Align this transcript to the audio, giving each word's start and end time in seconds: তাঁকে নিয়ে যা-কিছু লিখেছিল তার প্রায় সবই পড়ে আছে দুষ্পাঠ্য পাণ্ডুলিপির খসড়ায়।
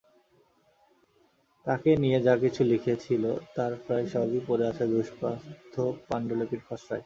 তাঁকে 1.65 1.91
নিয়ে 1.97 2.19
যা-কিছু 2.21 2.61
লিখেছিল 2.63 3.23
তার 3.55 3.71
প্রায় 3.85 4.05
সবই 4.13 4.39
পড়ে 4.47 4.65
আছে 4.67 4.83
দুষ্পাঠ্য 4.87 5.75
পাণ্ডুলিপির 6.07 6.61
খসড়ায়। 6.67 6.99